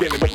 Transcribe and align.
feeling. 0.00 0.29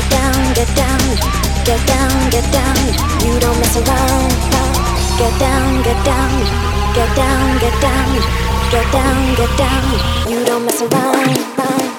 Get 0.00 0.10
down, 0.12 0.54
get 0.54 0.76
down, 0.76 0.98
get 1.66 1.86
down, 1.86 2.30
get 2.30 2.50
down. 2.50 2.76
You 3.22 3.38
don't 3.38 3.58
mess 3.58 3.76
around. 3.76 4.30
Get 5.18 5.38
down, 5.38 5.82
get 5.82 6.02
down, 6.06 6.40
get 6.94 7.14
down, 7.14 7.58
get 7.60 7.80
down, 7.82 8.16
get 8.70 8.92
down, 8.92 9.34
get 9.36 9.58
down. 9.58 10.30
You 10.30 10.42
don't 10.46 10.64
mess 10.64 10.80
around. 10.80 11.89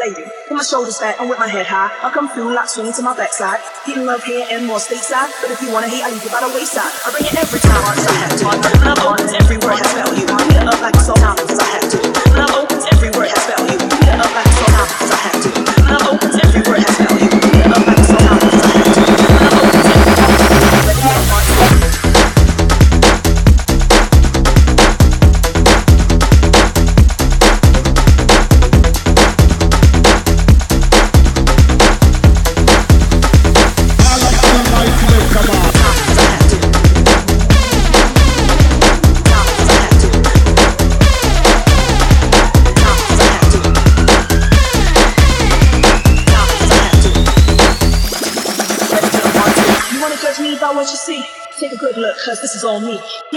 Lady. 0.00 0.24
With 0.48 0.56
my 0.56 0.64
shoulders 0.64 0.98
back 0.98 1.20
and 1.20 1.28
with 1.28 1.38
my 1.38 1.46
head 1.46 1.66
high, 1.66 1.92
I'll 2.00 2.10
come 2.10 2.28
through 2.32 2.56
like 2.56 2.68
swinging 2.68 2.96
to 2.96 3.02
my 3.02 3.14
backside. 3.14 3.60
Getting 3.84 4.06
love 4.06 4.24
here 4.24 4.46
and 4.50 4.66
more 4.66 4.80
stateside, 4.80 5.28
but 5.44 5.52
if 5.52 5.60
you 5.60 5.70
wanna 5.70 5.88
hate, 5.88 6.02
I 6.02 6.10
leave 6.10 6.24
you 6.24 6.32
by 6.32 6.40
the 6.40 6.48
wayside. 6.56 6.88
I 7.04 7.12
bring 7.12 7.28
it 7.28 7.36
every 7.36 7.60
time, 7.60 7.84
I 7.84 7.92
have 8.24 8.34
to. 8.40 8.44
When 8.48 8.96
I'm 8.96 9.34
every 9.36 9.58
word 9.60 9.76
has 9.76 9.92
value. 9.92 10.24
Beat 10.24 10.56
it 10.56 10.64
up 10.64 10.80
like 10.80 10.96
I 10.96 11.68
have 11.68 11.84
to. 11.92 11.98
When 12.32 12.48
open, 12.56 12.79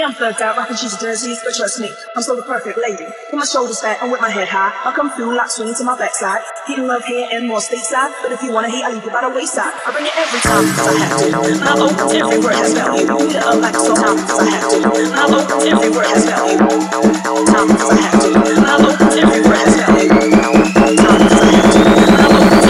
I'm 0.04 0.12
thugged 0.12 0.42
out, 0.42 0.58
rocking 0.58 0.76
cheesy 0.76 1.00
jerseys, 1.00 1.40
but 1.46 1.56
trust 1.56 1.80
me, 1.80 1.88
I'm 2.14 2.22
still 2.22 2.36
the 2.36 2.44
perfect 2.44 2.78
lady. 2.78 3.08
With 3.32 3.40
my 3.40 3.46
shoulders 3.46 3.80
back 3.80 4.04
and 4.04 4.12
with 4.12 4.20
my 4.20 4.30
head 4.30 4.50
high, 4.50 4.76
I'll 4.84 4.92
come 4.92 5.10
through 5.16 5.32
like 5.32 5.50
swinging 5.50 5.76
to 5.76 5.86
my 5.86 5.98
backside. 5.98 6.44
Getting 6.68 6.88
love 6.88 7.06
here 7.06 7.30
and 7.32 7.48
more 7.48 7.60
stateside, 7.60 8.12
but 8.22 8.34
if 8.34 8.44
you 8.44 8.52
wanna 8.52 8.70
hate, 8.70 8.84
I 8.84 8.92
leave 8.92 9.06
you 9.06 9.12
by 9.12 9.22
the 9.22 9.30
wayside. 9.32 9.72
I 9.72 9.96
bring 9.96 10.04
it 10.04 10.12
every 10.20 10.44
time, 10.44 10.68
cause 10.76 10.92
I 10.92 11.00
have 11.08 11.16
to. 11.24 11.32
When 11.40 11.56
I'm 11.64 11.80
open, 11.88 12.20
every 12.20 12.40
word 12.44 12.52
has 12.52 12.74
value. 12.76 13.08
Beat 13.08 13.32
it 13.32 13.48
up 13.48 13.56
like 13.64 13.80
it's 13.80 13.88
all 13.88 13.96
cause 13.96 14.44
I 14.44 14.52
have 14.52 14.68
to. 14.76 14.92
When 14.92 15.08
I'm 15.16 15.40
open, 15.40 15.72
every 15.72 15.90
word 15.96 16.08
has 16.12 16.28
value. 16.28 16.60
Time, 16.60 17.72
cause 17.72 17.88
I 17.88 18.04
have 18.04 18.20
to. 18.20 18.36
I'm 18.60 18.84
open, 18.84 19.08
every 19.24 19.40
word 19.40 19.56
has 19.56 19.72
value. 19.88 20.12
I 20.12 20.28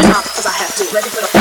time, 0.05 0.21
cause 0.21 0.45
I 0.45 0.53
have 0.53 0.69
to. 0.77 0.85
Ready 0.93 1.09
for 1.09 1.25
the 1.25 1.32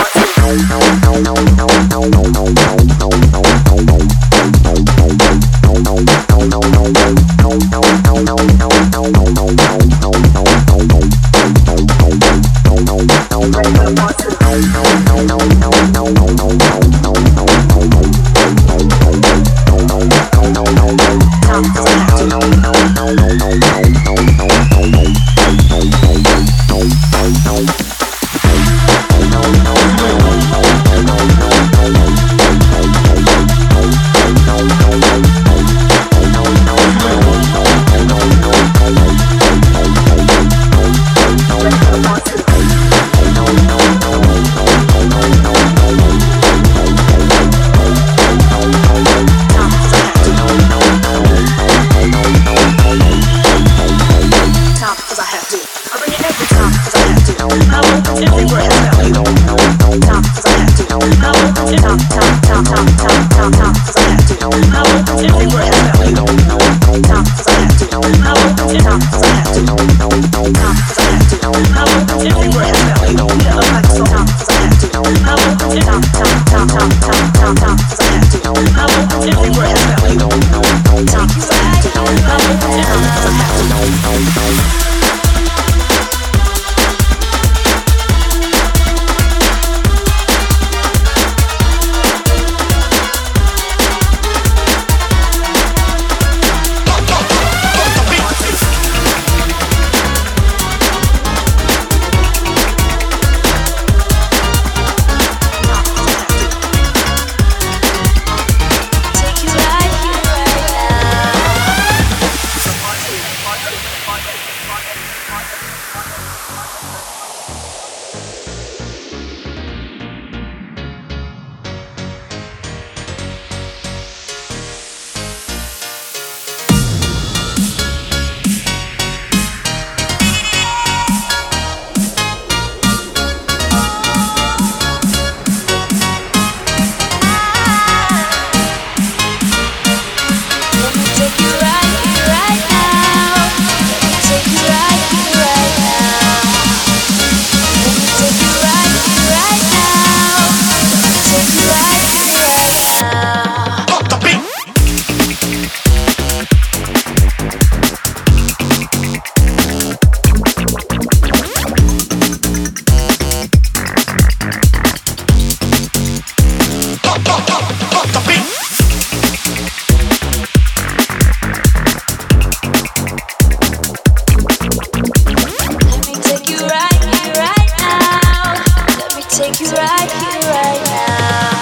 you 179.62 179.70
right 179.76 180.10
here 180.10 180.50
right 180.50 180.82
now. 180.86 181.52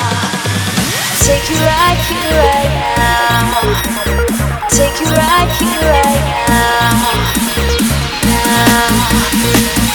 Take 1.21 1.51
you 1.51 1.57
right 1.57 1.99
here 2.09 2.33
right 2.41 2.73
now. 2.97 3.49
Take 4.69 5.01
you 5.01 5.07
right 5.07 5.51
here 5.61 5.85
right 5.93 6.25
now. 6.49 7.11
Now. 8.25 9.90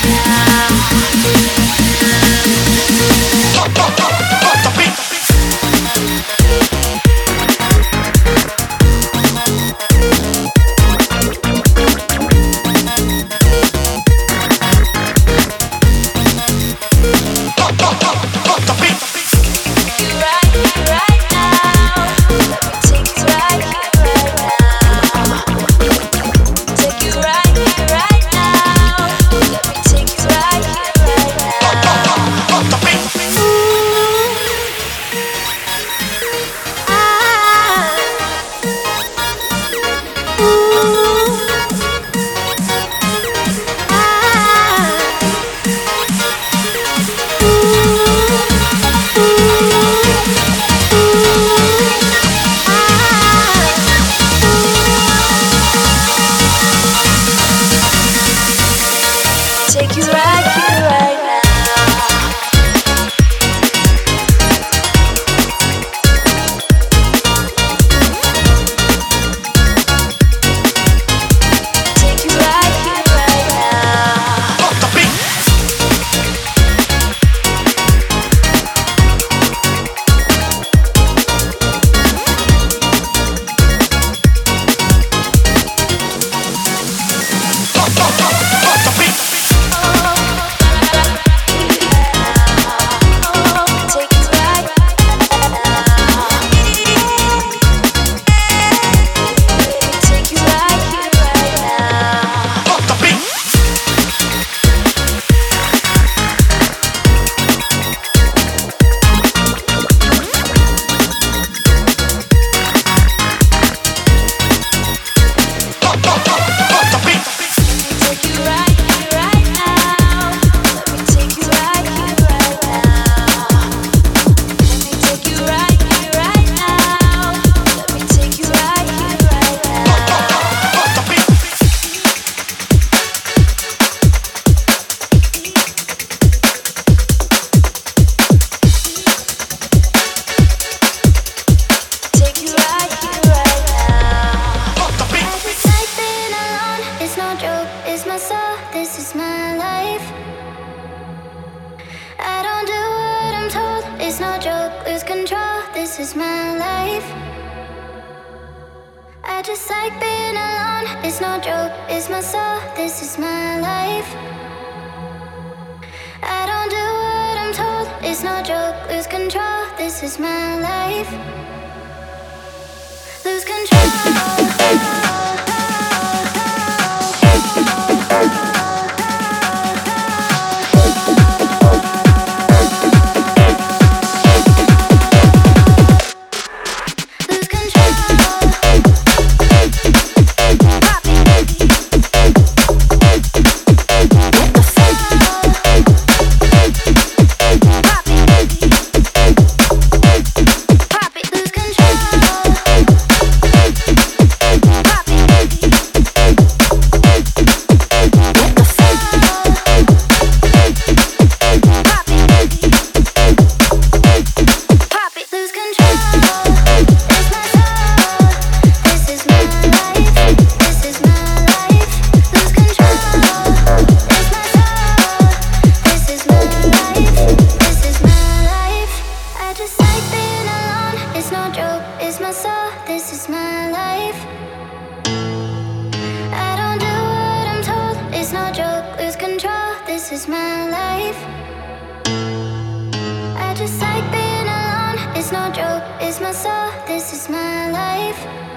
It's 245.26 245.32
no 245.32 245.52
joke, 245.52 245.84
it's 246.00 246.22
my 246.22 246.32
soul, 246.32 246.70
this 246.86 247.12
is 247.12 247.30
my 247.30 247.72
life. 247.72 248.55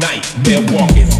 Nightmare 0.00 0.60
they're 0.60 0.72
walking. 0.72 1.15